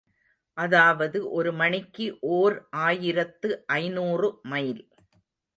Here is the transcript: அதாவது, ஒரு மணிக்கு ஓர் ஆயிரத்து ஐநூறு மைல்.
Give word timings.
அதாவது, 0.57 1.31
ஒரு 1.31 1.51
மணிக்கு 1.53 2.05
ஓர் 2.31 2.55
ஆயிரத்து 2.85 3.51
ஐநூறு 3.77 4.29
மைல். 4.45 4.83